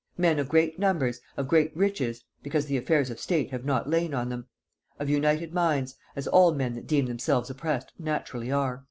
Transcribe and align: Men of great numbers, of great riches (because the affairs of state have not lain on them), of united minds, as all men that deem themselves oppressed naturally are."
Men 0.17 0.39
of 0.39 0.49
great 0.49 0.79
numbers, 0.79 1.21
of 1.37 1.47
great 1.47 1.77
riches 1.77 2.23
(because 2.41 2.65
the 2.65 2.75
affairs 2.75 3.11
of 3.11 3.19
state 3.19 3.51
have 3.51 3.63
not 3.63 3.87
lain 3.87 4.15
on 4.15 4.29
them), 4.29 4.47
of 4.97 5.11
united 5.11 5.53
minds, 5.53 5.95
as 6.15 6.25
all 6.25 6.55
men 6.55 6.73
that 6.73 6.87
deem 6.87 7.05
themselves 7.05 7.51
oppressed 7.51 7.93
naturally 7.99 8.51
are." 8.51 8.79